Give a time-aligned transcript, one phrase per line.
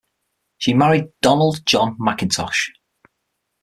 [0.57, 2.71] She married Donald John McIntosh.